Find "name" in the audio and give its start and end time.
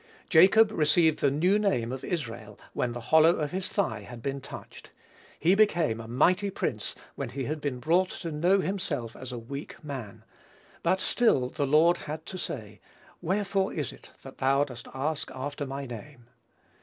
1.59-1.91, 15.85-16.25